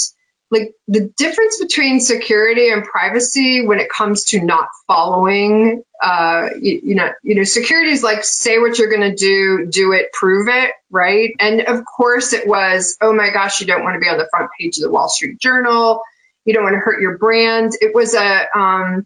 [0.50, 6.82] like the difference between security and privacy when it comes to not following, uh, you,
[6.84, 10.12] you know, you know, security is like say what you're going to do, do it,
[10.12, 11.34] prove it, right?
[11.40, 14.28] And of course, it was, oh my gosh, you don't want to be on the
[14.30, 16.02] front page of the Wall Street Journal
[16.46, 17.74] you don't want to hurt your brand.
[17.80, 19.06] It was a, um,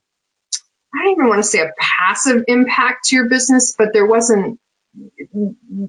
[0.93, 4.59] I don't even want to say a passive impact to your business, but there wasn't,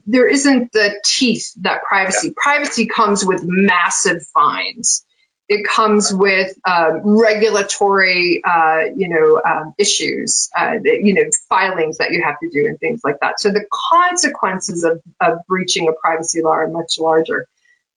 [0.07, 2.29] there isn't the teeth that privacy.
[2.29, 2.35] Yeah.
[2.37, 5.05] Privacy comes with massive fines.
[5.49, 12.11] It comes with uh, regulatory, uh, you know, um, issues, uh, you know, filings that
[12.11, 13.39] you have to do and things like that.
[13.39, 17.47] So the consequences of, of breaching a privacy law are much larger.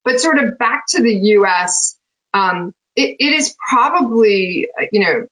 [0.06, 1.98] But sort of back to the U.S.
[2.36, 5.28] Um, it, it is probably, uh, you know,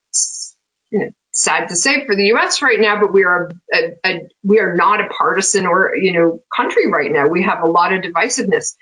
[0.91, 2.61] you know, sad to say for the U.S.
[2.61, 6.41] right now, but we are a, a, we are not a partisan or you know
[6.55, 7.27] country right now.
[7.27, 8.75] We have a lot of divisiveness.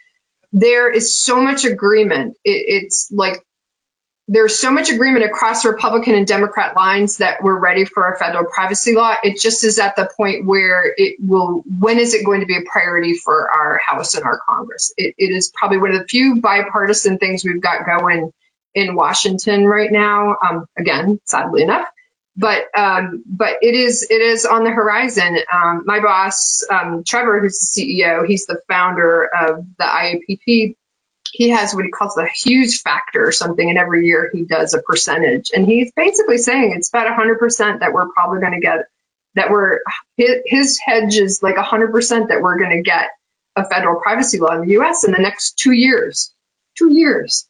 [0.54, 2.38] There is so much agreement.
[2.46, 3.44] It, it's like
[4.28, 8.46] there's so much agreement across Republican and Democrat lines that we're ready for a federal
[8.46, 9.16] privacy law.
[9.22, 11.64] It just is at the point where it will.
[11.68, 14.94] When is it going to be a priority for our House and our Congress?
[14.98, 18.32] it, it is probably one of the few bipartisan things we've got going
[18.76, 20.36] in Washington right now.
[20.48, 21.88] Um, again, sadly enough,
[22.36, 25.38] but um, but it is it is on the horizon.
[25.52, 30.76] Um, my boss, um, Trevor, who's the CEO, he's the founder of the IAPP.
[31.32, 34.74] He has what he calls the Hughes factor or something, and every year he does
[34.74, 38.86] a percentage, and he's basically saying it's about 100% that we're probably going to get
[39.36, 39.80] that we're
[40.18, 43.10] his hedge is like 100% that we're going to get
[43.56, 45.04] a federal privacy law in the U.S.
[45.04, 46.34] in the next two years.
[46.78, 47.48] Two years.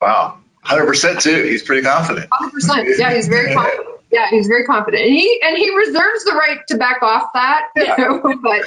[0.00, 0.38] Wow.
[0.66, 1.44] Hundred percent too.
[1.44, 2.26] He's pretty confident.
[2.32, 2.88] Hundred percent.
[2.98, 3.86] Yeah, he's very confident.
[4.10, 7.68] Yeah, he's very confident, and he and he reserves the right to back off that.
[7.76, 8.62] You know, but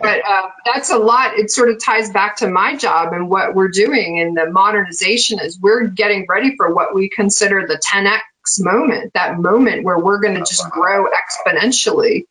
[0.00, 1.38] but uh, that's a lot.
[1.38, 5.40] It sort of ties back to my job and what we're doing, and the modernization
[5.40, 8.20] is we're getting ready for what we consider the 10x
[8.60, 9.12] moment.
[9.12, 12.22] That moment where we're going to just grow exponentially.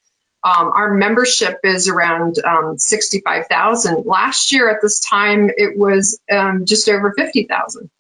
[0.44, 4.06] Um, our membership is around um, 65,000.
[4.08, 7.92] Last year at this time, it was um, just over 50,000.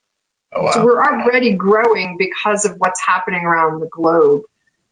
[0.53, 0.71] Oh, wow.
[0.71, 4.43] So we're already growing because of what's happening around the globe.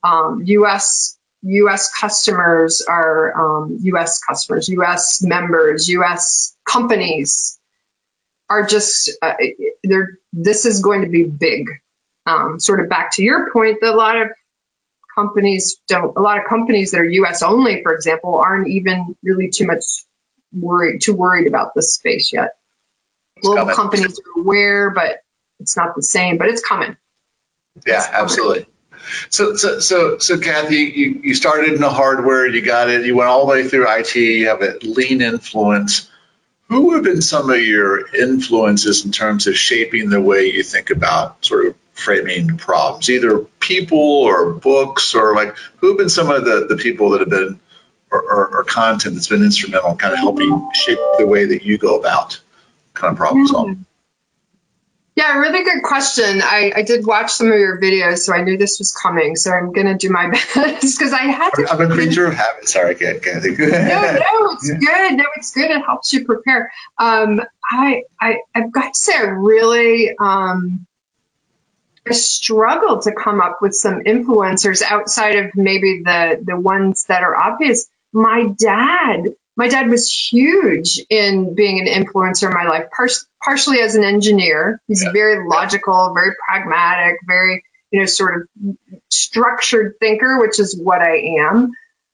[0.03, 1.17] Um, U.S.
[1.41, 1.91] U.S.
[1.93, 4.19] customers are um, U.S.
[4.19, 5.21] customers, U.S.
[5.21, 6.55] members, U.S.
[6.65, 7.59] companies
[8.49, 9.33] are just uh,
[9.83, 10.17] they're.
[10.31, 11.69] This is going to be big.
[12.25, 14.29] Um, sort of back to your point, that a lot of
[15.15, 16.15] companies don't.
[16.15, 17.43] A lot of companies that are U.S.
[17.43, 19.83] only, for example, aren't even really too much
[20.53, 22.55] worried too worried about this space yet.
[23.41, 25.19] Global companies are aware, but
[25.59, 26.37] it's not the same.
[26.37, 26.97] But it's coming.
[27.85, 28.67] Yeah, absolutely.
[29.29, 33.15] So, so, so, so, Kathy, you, you started in the hardware, you got it, you
[33.15, 36.09] went all the way through IT, you have a lean influence.
[36.67, 40.91] Who have been some of your influences in terms of shaping the way you think
[40.91, 46.29] about sort of framing problems, either people or books, or like who have been some
[46.29, 47.59] of the, the people that have been,
[48.11, 51.63] or, or, or content that's been instrumental in kind of helping shape the way that
[51.63, 52.39] you go about
[52.93, 53.75] kind of problem solving?
[53.75, 53.81] Hmm.
[55.19, 56.41] Yeah, really good question.
[56.41, 59.35] I, I did watch some of your videos, so I knew this was coming.
[59.35, 61.67] So I'm going to do my best because I had to.
[61.69, 62.69] I'm a creature of habit.
[62.69, 63.49] Sorry, Kathy.
[63.49, 65.17] no, no, it's good.
[65.17, 65.71] No, it's good.
[65.71, 66.71] It helps you prepare.
[66.97, 70.87] Um, I, I, I've got to say, I really, um,
[72.07, 77.23] I struggled to come up with some influencers outside of maybe the the ones that
[77.23, 77.89] are obvious.
[78.13, 83.09] My dad my dad was huge in being an influencer in my life, par-
[83.43, 84.81] partially as an engineer.
[84.87, 85.11] He's yeah.
[85.11, 88.77] very logical, very pragmatic, very, you know, sort of
[89.09, 91.73] structured thinker, which is what I am.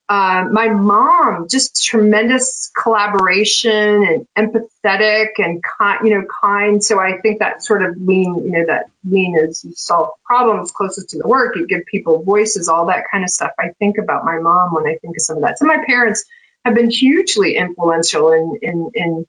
[0.10, 6.84] Uh, my mom, just tremendous collaboration and empathetic and kind, you know, kind.
[6.84, 10.72] So I think that sort of lean, you know, that lean is you solve problems
[10.72, 13.52] closest to the work, you give people voices, all that kind of stuff.
[13.60, 15.60] I think about my mom when I think of some of that.
[15.60, 16.26] So my parents,
[16.66, 19.26] have been hugely influential in, in, in,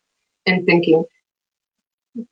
[0.46, 1.04] in thinking.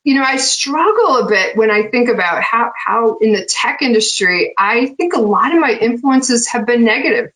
[0.03, 3.83] You know, I struggle a bit when I think about how, how in the tech
[3.83, 7.31] industry, I think a lot of my influences have been negative.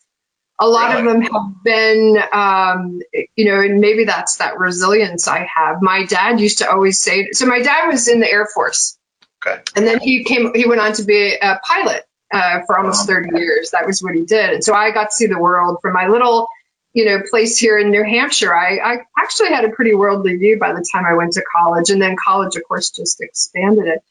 [0.58, 1.06] A lot really?
[1.06, 3.00] of them have been, um,
[3.36, 5.80] you know, and maybe that's that resilience I have.
[5.80, 8.98] My dad used to always say, so my dad was in the Air Force.
[9.46, 9.62] Okay.
[9.76, 12.02] And then he came, he went on to be a pilot
[12.32, 13.70] uh, for almost 30 years.
[13.70, 14.50] That was what he did.
[14.50, 16.48] And so I got to see the world from my little
[16.92, 18.54] you know, place here in New Hampshire.
[18.54, 21.90] I, I actually had a pretty worldly view by the time I went to college,
[21.90, 24.02] and then college, of course, just expanded it.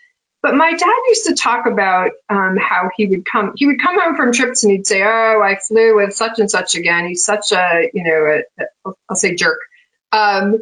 [0.42, 3.54] But my dad used to talk about um, how he would come.
[3.58, 6.50] He would come home from trips and he'd say, "Oh, I flew with such and
[6.50, 9.60] such again." He's such a, you know, a, a, I'll say jerk.
[10.14, 10.60] Um,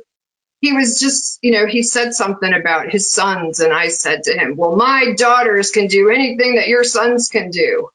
[0.61, 4.33] he was just, you know, he said something about his sons, and I said to
[4.33, 7.89] him, "Well, my daughters can do anything that your sons can do."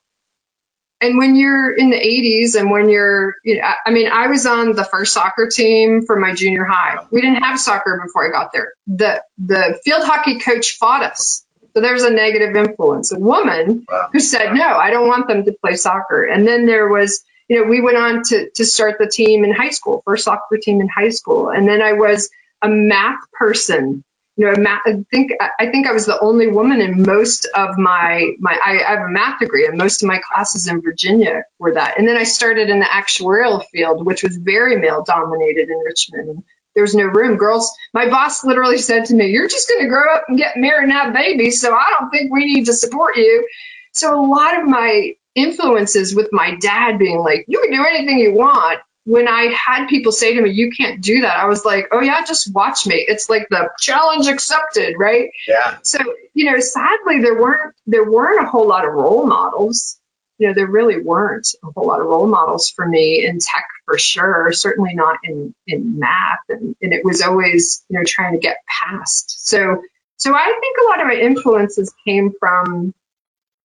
[1.02, 4.46] And when you're in the 80s and when you're you know, i mean i was
[4.46, 7.04] on the first soccer team for my junior high.
[7.10, 8.72] We didn't have soccer before i got there.
[8.86, 11.44] The the field hockey coach fought us.
[11.74, 13.12] So there's a negative influence.
[13.12, 14.08] A woman wow.
[14.12, 16.24] who said no i don't want them to play soccer.
[16.24, 19.52] And then there was you know we went on to to start the team in
[19.52, 21.50] high school first soccer team in high school.
[21.50, 22.30] And then i was
[22.62, 24.04] a math person
[24.37, 24.55] you know,
[24.87, 28.83] I think I think I was the only woman in most of my my I,
[28.83, 31.99] I have a math degree, and most of my classes in Virginia were that.
[31.99, 36.45] And then I started in the actuarial field, which was very male dominated in Richmond.
[36.75, 37.37] There was no room.
[37.37, 40.57] Girls, my boss literally said to me, "You're just going to grow up and get
[40.57, 43.47] married and have babies, so I don't think we need to support you."
[43.92, 48.18] So a lot of my influences with my dad being like, "You can do anything
[48.18, 51.64] you want," when I had people say to me, you can't do that, I was
[51.64, 53.04] like, oh, yeah, just watch me.
[53.08, 55.30] It's like the challenge accepted, right?
[55.48, 55.78] Yeah.
[55.82, 55.98] So,
[56.34, 59.98] you know, sadly, there weren't, there weren't a whole lot of role models.
[60.38, 63.66] You know, there really weren't a whole lot of role models for me in tech
[63.86, 66.38] for sure, certainly not in, in math.
[66.48, 69.48] And, and it was always, you know, trying to get past.
[69.48, 69.82] So,
[70.16, 72.94] so I think a lot of my influences came from,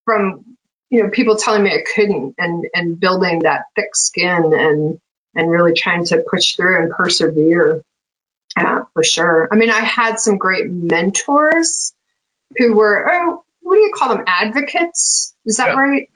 [0.03, 0.57] from,
[0.89, 4.99] you know, people telling me I couldn't and, and building that thick skin and,
[5.37, 7.83] and really trying to push through and persevere
[8.57, 9.47] uh, for sure.
[9.51, 11.93] I mean, I had some great mentors
[12.57, 14.23] who were, oh, what do you call them?
[14.25, 15.35] Advocates?
[15.45, 15.79] Is that yeah.
[15.79, 16.09] right?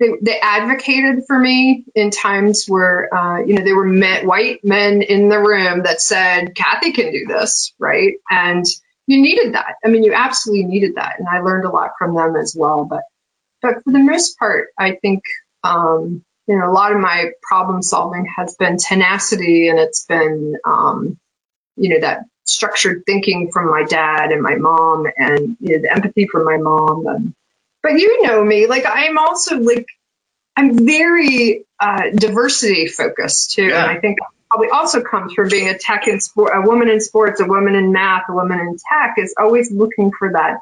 [0.00, 4.64] They, they advocated for me in times where, uh, you know, they were met, white
[4.64, 8.14] men in the room that said, Kathy can do this, right?
[8.28, 8.66] And
[9.06, 9.76] you needed that.
[9.84, 11.20] I mean, you absolutely needed that.
[11.20, 12.84] And I learned a lot from them as well.
[12.84, 13.02] But,
[13.62, 15.22] but for the most part, I think,
[15.62, 20.56] um, you know, a lot of my problem solving has been tenacity and it's been,
[20.64, 21.18] um,
[21.76, 25.92] you know, that structured thinking from my dad and my mom and, you know, the
[25.92, 27.06] empathy from my mom.
[27.06, 27.34] And,
[27.82, 29.86] but you know me, like I'm also like,
[30.56, 33.64] I'm very uh, diversity focused too.
[33.64, 33.82] Yeah.
[33.82, 34.18] And I think
[34.50, 37.74] probably also comes from being a tech in sport, a woman in sports, a woman
[37.74, 40.58] in math, a woman in tech is always looking for that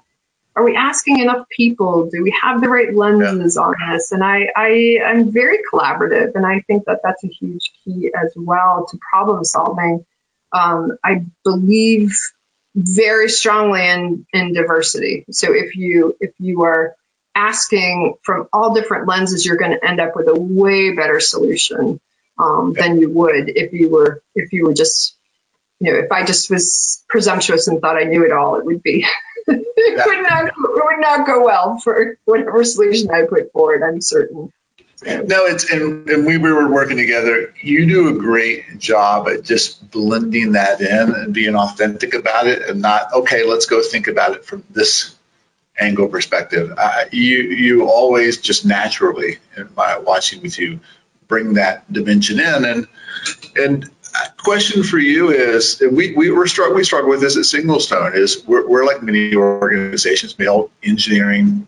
[0.54, 2.10] are we asking enough people?
[2.10, 3.62] Do we have the right lenses yeah.
[3.62, 4.12] on this?
[4.12, 8.32] And I, I I'm very collaborative, and I think that that's a huge key as
[8.36, 10.04] well to problem solving.
[10.52, 12.18] Um, I believe
[12.74, 15.24] very strongly in in diversity.
[15.30, 16.96] So if you if you are
[17.34, 21.98] asking from all different lenses, you're going to end up with a way better solution
[22.38, 25.16] um, than you would if you were if you were just
[25.80, 28.56] you know if I just was presumptuous and thought I knew it all.
[28.56, 29.06] It would be
[29.46, 30.06] it yeah.
[30.06, 33.82] would not it would not go well for whatever solution I put forward.
[33.82, 34.52] I'm certain.
[35.04, 37.52] No, it's and, and we were working together.
[37.60, 42.68] You do a great job at just blending that in and being authentic about it,
[42.68, 43.44] and not okay.
[43.44, 45.16] Let's go think about it from this
[45.78, 46.72] angle perspective.
[46.76, 49.38] Uh, you you always just naturally,
[49.74, 50.78] by watching with you,
[51.26, 52.64] bring that dimension in.
[52.64, 52.86] And
[53.56, 53.90] and
[54.36, 58.44] question for you is we we were struggle we struggle with this at Singlestone is
[58.46, 61.66] we're, we're like many organizations, male engineering,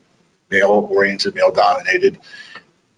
[0.51, 2.19] male oriented, male dominated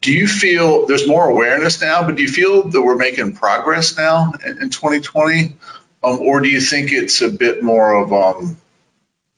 [0.07, 3.97] do you feel there's more awareness now, but do you feel that we're making progress
[3.97, 5.57] now in, in 2020?
[6.05, 8.57] Um, or do you think it's a bit more of um,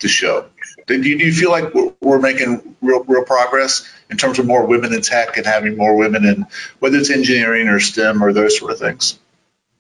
[0.00, 0.44] the show?
[0.86, 4.46] Do you, do you feel like we're, we're, making real, real progress in terms of
[4.46, 6.46] more women in tech and having more women in
[6.80, 9.18] whether it's engineering or STEM or those sort of things?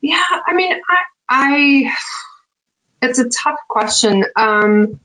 [0.00, 1.94] Yeah, I mean, I, I
[3.02, 4.24] it's a tough question.
[4.36, 5.00] Um,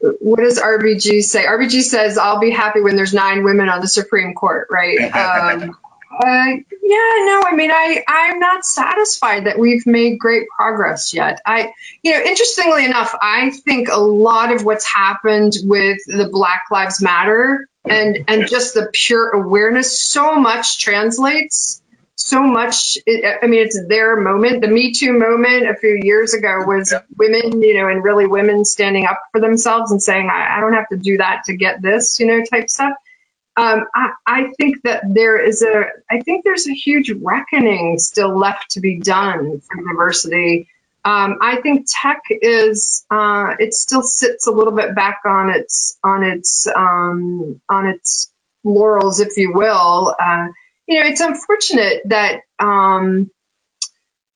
[0.00, 1.44] what does RBG say?
[1.44, 4.98] RBG says, I'll be happy when there's nine women on the Supreme Court, right?
[5.12, 5.76] um,
[6.10, 6.46] uh,
[6.82, 11.40] yeah, no, I mean, I, I'm not satisfied that we've made great progress yet.
[11.44, 11.72] I,
[12.02, 17.02] you know, interestingly enough, I think a lot of what's happened with the Black Lives
[17.02, 21.82] Matter and, and just the pure awareness so much translates
[22.28, 22.98] so much.
[23.06, 24.60] I mean, it's their moment.
[24.60, 27.00] The Me Too moment a few years ago was yeah.
[27.16, 30.74] women, you know, and really women standing up for themselves and saying, I, I, don't
[30.74, 32.92] have to do that to get this, you know, type stuff.
[33.56, 38.36] Um, I, I, think that there is a, I think there's a huge reckoning still
[38.36, 40.68] left to be done for diversity.
[41.04, 45.98] Um, I think tech is, uh, it still sits a little bit back on its,
[46.04, 48.30] on its, um, on its
[48.62, 50.14] laurels, if you will.
[50.20, 50.48] Uh,
[50.88, 53.30] you know, it's unfortunate that um,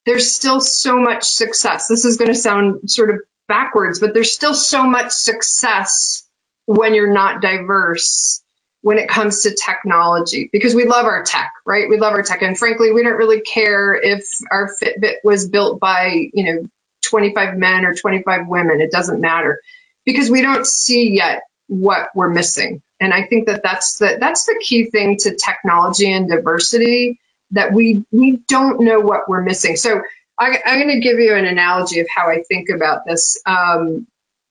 [0.07, 1.89] there's still so much success.
[1.89, 6.29] This is going to sound sort of backwards, but there's still so much success
[6.67, 8.43] when you're not diverse
[8.83, 11.89] when it comes to technology because we love our tech, right?
[11.89, 12.43] We love our tech.
[12.43, 16.69] And frankly, we don't really care if our Fitbit was built by, you know,
[17.05, 18.81] 25 men or 25 women.
[18.81, 19.61] It doesn't matter
[20.05, 22.83] because we don't see yet what we're missing.
[23.01, 27.19] And I think that that's the that's the key thing to technology and diversity
[27.51, 29.77] that we we don't know what we're missing.
[29.77, 30.03] So
[30.39, 33.41] I, am going to give you an analogy of how I think about this.
[33.47, 34.07] Um,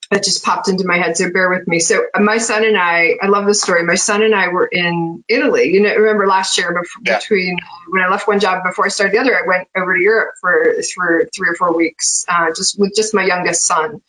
[0.10, 1.80] that just popped into my head, so bear with me.
[1.80, 3.84] So my son and I, I love this story.
[3.84, 5.70] My son and I were in Italy.
[5.70, 7.18] You know, remember last year before, yeah.
[7.18, 7.58] between
[7.88, 10.34] when I left one job before I started the other, I went over to Europe
[10.42, 14.02] for for three or four weeks, uh, just with just my youngest son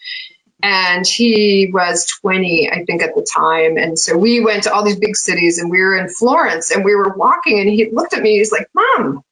[0.62, 3.76] and he was 20 i think at the time.
[3.76, 6.84] And so we went to all these big cities and we were in florence and
[6.84, 9.22] we were walking and he looked at me he's like mom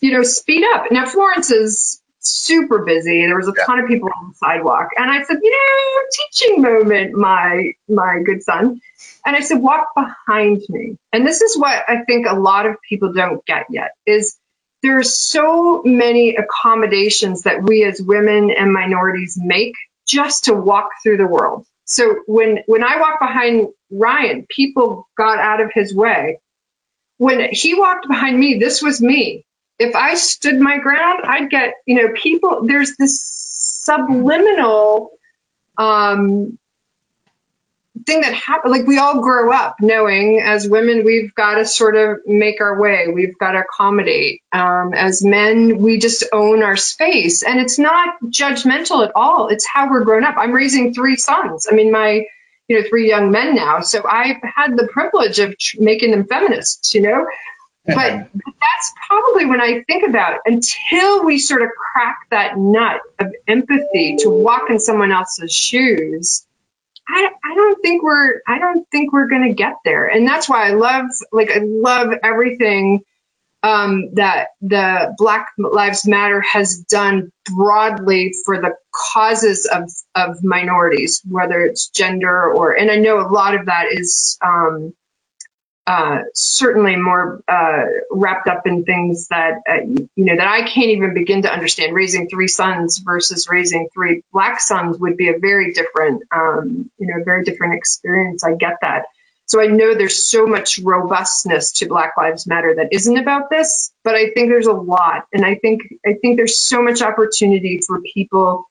[0.00, 0.86] you know speed up.
[0.90, 4.88] Now florence is super busy there was a ton of people on the sidewalk.
[4.96, 8.80] And i said you know teaching moment my my good son.
[9.26, 10.96] And i said walk behind me.
[11.12, 14.38] And this is what i think a lot of people don't get yet is
[14.84, 19.74] there's so many accommodations that we as women and minorities make
[20.06, 21.66] just to walk through the world.
[21.84, 26.40] So when when I walked behind Ryan, people got out of his way.
[27.18, 29.44] When he walked behind me, this was me.
[29.78, 35.10] If I stood my ground, I'd get, you know, people there's this subliminal
[35.76, 36.58] um
[38.06, 41.96] thing that happen like we all grow up knowing as women we've got to sort
[41.96, 44.42] of make our way we've got to accommodate.
[44.52, 47.42] Um, as men we just own our space.
[47.42, 49.48] And it's not judgmental at all.
[49.48, 50.34] It's how we're grown up.
[50.36, 51.68] I'm raising three sons.
[51.70, 52.26] I mean my
[52.68, 53.80] you know three young men now.
[53.80, 57.26] So i've had the privilege of tr- making them feminists you know?
[57.86, 57.96] But
[58.32, 63.30] that's probably when I think about it, until we sort of crack that nut of
[63.46, 66.46] empathy to walk in someone else's shoes,
[67.08, 70.68] I, I don't think we're I don't think we're gonna get there, and that's why
[70.68, 73.02] I love like I love everything
[73.62, 78.76] um, that the Black Lives Matter has done broadly for the
[79.12, 83.86] causes of of minorities, whether it's gender or and I know a lot of that
[83.90, 84.94] is um,
[85.86, 90.90] uh, certainly more uh, wrapped up in things that uh, you know that I can't
[90.90, 91.94] even begin to understand.
[91.94, 97.06] Raising three sons versus raising three black sons would be a very different, um, you
[97.06, 98.44] know, very different experience.
[98.44, 99.04] I get that.
[99.46, 103.92] So I know there's so much robustness to Black Lives Matter that isn't about this,
[104.02, 107.80] but I think there's a lot, and I think I think there's so much opportunity
[107.86, 108.64] for people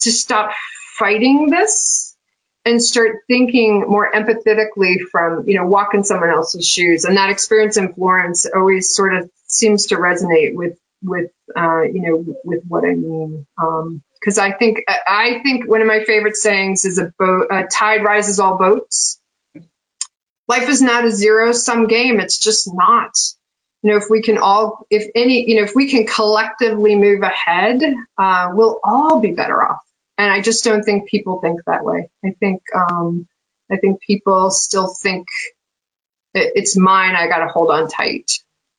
[0.00, 0.52] to stop
[0.98, 2.05] fighting this
[2.66, 7.04] and start thinking more empathetically from, you know, walk in someone else's shoes.
[7.04, 12.02] And that experience in Florence always sort of seems to resonate with, with, uh, you
[12.02, 13.46] know, with what I mean.
[13.56, 17.68] Um, cause I think, I think one of my favorite sayings is a boat, a
[17.68, 19.20] tide rises all boats.
[20.48, 22.18] Life is not a zero sum game.
[22.18, 23.12] It's just not.
[23.82, 27.22] You know, if we can all, if any, you know, if we can collectively move
[27.22, 27.80] ahead,
[28.18, 29.85] uh, we'll all be better off
[30.18, 32.10] and I just don't think people think that way.
[32.24, 33.28] I think um,
[33.70, 35.26] I think people still think
[36.34, 37.14] it's mine.
[37.14, 38.30] I got to hold on tight.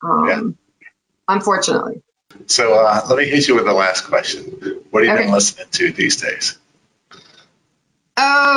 [0.04, 0.88] Um, yeah.
[1.28, 2.04] Unfortunately.
[2.46, 4.44] So uh, let me hit you with the last question.
[4.92, 5.24] What have you okay.
[5.24, 6.58] been listening to these days?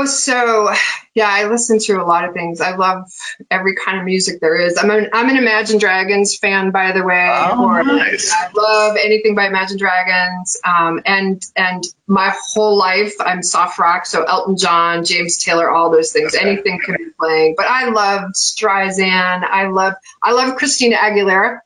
[0.01, 0.73] Oh, so
[1.15, 2.61] yeah, I listen to a lot of things.
[2.61, 3.11] I love
[3.51, 4.79] every kind of music there is.
[4.79, 7.31] I'm an I'm an Imagine Dragons fan, by the way.
[7.31, 8.33] Oh, or, nice.
[8.33, 10.59] I love anything by Imagine Dragons.
[10.67, 15.91] Um, and and my whole life I'm soft rock, so Elton John, James Taylor, all
[15.91, 16.35] those things.
[16.35, 16.49] Okay.
[16.49, 17.55] Anything can be playing.
[17.57, 19.45] But I love Streisand.
[19.45, 21.59] I love I love Christina Aguilera.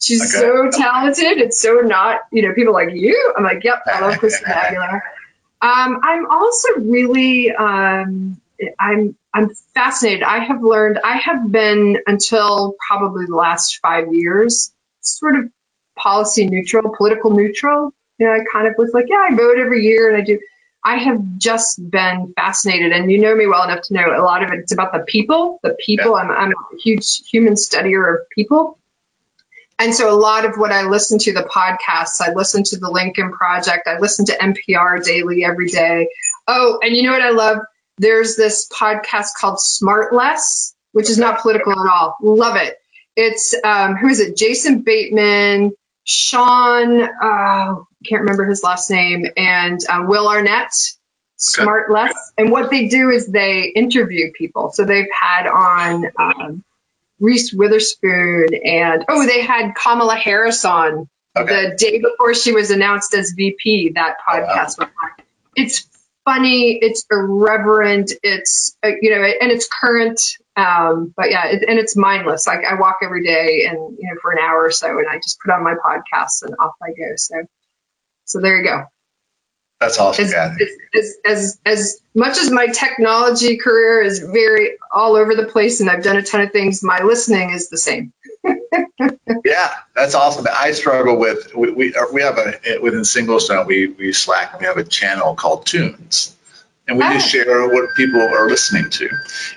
[0.00, 0.46] She's okay.
[0.46, 1.38] so talented.
[1.38, 3.34] It's so not, you know, people like you.
[3.36, 5.00] I'm like, yep, I love Christina Aguilera.
[5.62, 8.40] Um, I'm also really um,
[8.78, 10.22] I'm I'm fascinated.
[10.22, 15.50] I have learned I have been until probably the last five years sort of
[15.96, 17.92] policy neutral, political neutral.
[18.18, 20.38] You know, I kind of was like, yeah, I vote every year and I do.
[20.82, 24.42] I have just been fascinated, and you know me well enough to know a lot
[24.42, 25.60] of it, it's about the people.
[25.62, 26.12] The people.
[26.12, 26.22] Yeah.
[26.22, 28.79] I'm, I'm a huge human studier of people.
[29.80, 32.90] And so a lot of what I listen to, the podcasts, I listen to the
[32.90, 36.10] Lincoln Project, I listen to NPR daily every day.
[36.46, 37.60] Oh, and you know what I love?
[37.96, 42.14] There's this podcast called Smart Less, which is not political at all.
[42.20, 42.76] Love it.
[43.16, 44.36] It's um, who is it?
[44.36, 45.72] Jason Bateman,
[46.04, 47.76] Sean, uh,
[48.06, 50.72] can't remember his last name, and uh, Will Arnett.
[51.36, 54.72] Smart Less, and what they do is they interview people.
[54.72, 56.64] So they've had on um,
[57.20, 61.70] Reese Witherspoon, and oh, they had Kamala Harris on okay.
[61.70, 63.92] the day before she was announced as VP.
[63.94, 65.24] That podcast oh, wow.
[65.54, 65.88] It's
[66.24, 70.20] funny, it's irreverent, it's uh, you know, and it's current.
[70.56, 72.46] Um, but yeah, it, and it's mindless.
[72.46, 75.16] Like I walk every day, and you know, for an hour or so, and I
[75.16, 77.16] just put on my podcast, and off I go.
[77.16, 77.34] So,
[78.24, 78.84] so there you go.
[79.80, 80.26] That's awesome.
[80.26, 80.34] As,
[80.94, 85.88] as, as, as, much as my technology career is very all over the place and
[85.88, 88.12] I've done a ton of things, my listening is the same.
[89.44, 90.46] yeah, that's awesome.
[90.52, 94.76] I struggle with, we, we, we have a, within Singlestone, we, we Slack, we have
[94.76, 96.36] a channel called Tunes.
[96.86, 97.30] And we just ah.
[97.30, 99.08] share what people are listening to.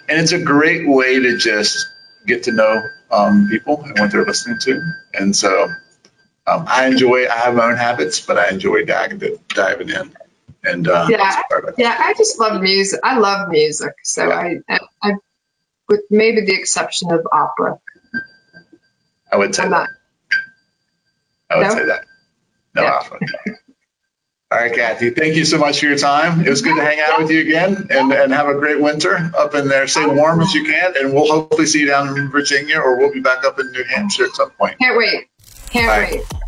[0.07, 1.87] And it's a great way to just
[2.27, 4.81] get to know um, people and what they're listening to.
[5.13, 5.73] And so
[6.45, 7.27] um, I enjoy.
[7.27, 10.13] I have my own habits, but I enjoy diving, diving in.
[10.65, 11.41] And uh, yeah,
[11.77, 12.99] yeah, I just love music.
[13.03, 14.59] I love music, so yeah.
[14.69, 15.13] I, I,
[15.89, 17.79] with maybe the exception of opera.
[19.31, 19.77] I would say I'm that.
[19.77, 19.89] Not.
[21.49, 21.73] I would no?
[21.73, 22.05] say that.
[22.75, 22.93] No yeah.
[22.93, 23.19] opera.
[24.53, 26.41] All right, Kathy, thank you so much for your time.
[26.45, 29.31] It was good to hang out with you again and, and have a great winter
[29.35, 29.87] up in there.
[29.87, 33.11] Stay warm as you can, and we'll hopefully see you down in Virginia or we'll
[33.11, 34.77] be back up in New Hampshire at some point.
[34.77, 35.25] Can't wait.
[35.73, 36.42] Wait.